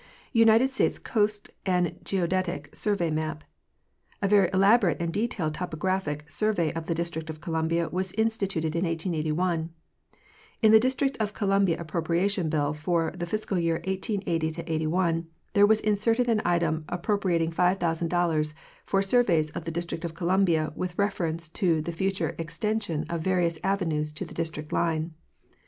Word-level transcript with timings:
United 0.33 0.67
States 0.71 0.97
Coast 0.97 1.51
and 1.63 1.95
Geodetic 2.03 2.75
Survey 2.75 3.11
Map.—A 3.11 4.27
very 4.27 4.49
elaborate 4.51 4.99
and 4.99 5.13
detailed 5.13 5.53
topographic 5.53 6.25
survey 6.27 6.73
of 6.73 6.87
the 6.87 6.95
District 6.95 7.29
of 7.29 7.39
Columbia 7.39 7.87
was 7.87 8.11
instituted 8.13 8.73
in 8.75 8.83
1881. 8.83 9.69
In 10.63 10.71
the 10.71 10.79
District 10.79 11.15
of 11.17 11.35
Columbia 11.35 11.77
appropriation 11.79 12.49
bill 12.49 12.73
for 12.73 13.11
the 13.11 13.27
fiscal 13.27 13.59
year 13.59 13.75
1880 13.85 14.63
'81 14.65 15.27
there 15.53 15.67
was 15.67 15.79
inserted 15.79 16.27
an 16.27 16.41
item 16.43 16.83
appro 16.89 17.19
priating 17.19 17.53
$5,000 17.53 18.53
"for 18.83 19.03
surveys 19.03 19.51
of 19.51 19.65
the 19.65 19.71
District 19.71 20.03
of 20.03 20.15
Columbia, 20.15 20.73
with 20.75 20.97
reference 20.97 21.47
to 21.47 21.79
the 21.79 21.91
future 21.91 22.33
extension 22.39 23.05
of 23.07 23.21
various 23.21 23.59
avenues 23.63 24.11
to 24.13 24.25
the 24.25 24.33
Dis 24.33 24.49
trict 24.49 24.71
line." 24.71 25.13